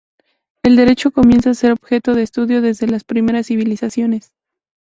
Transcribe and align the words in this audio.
El 0.63 0.77
Derecho 0.77 1.11
comienza 1.11 1.51
a 1.51 1.53
ser 1.53 1.71
objeto 1.73 2.15
de 2.15 2.23
estudio 2.23 2.63
desde 2.63 2.87
las 2.87 3.03
primeras 3.03 3.45
civilizaciones. 3.45 4.31